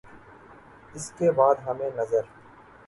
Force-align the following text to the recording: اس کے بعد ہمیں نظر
اس 0.95 1.11
کے 1.17 1.31
بعد 1.31 1.55
ہمیں 1.67 1.89
نظر 1.95 2.21